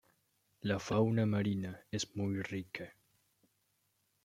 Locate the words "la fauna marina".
0.61-1.79